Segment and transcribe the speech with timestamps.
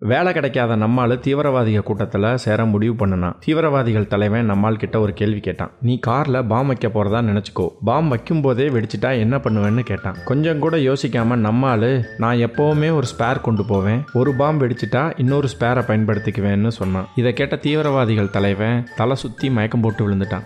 [0.00, 3.36] வேலை கிடைக்காத நம்மால் தீவிரவாதிகள் கூட்டத்தில் சேர முடிவு பண்ணினான்.
[3.44, 5.70] தீவிரவாதிகள் தலைவன் நம்மால் கிட்ட ஒரு கேள்வி கேட்டான்.
[5.80, 7.70] நீ காரில் பாம் வைக்க போகிறதா நினச்சிக்கோ.
[7.84, 10.14] பாம் வைக்கும் போதே வெடிச்சிட்டா என்ன பண்ணுவேன்னு கேட்டான்.
[10.24, 14.04] கொஞ்சம் கூட யோசிக்காம நம்மால் நான் எப்போவுமே ஒரு ஸ்பேர் கொண்டு போவேன்.
[14.12, 17.08] ஒரு பாம் வெடிச்சிட்டா இன்னொரு ஸ்பேரை பயன்படுத்திக்குவேன்னு சொன்னான்.
[17.14, 20.36] இதை கேட்ட தீவிரவாதிகள் தலைவன் தலை சுற்றி மயக்கம் போட்டு விழுந்துட்டான்.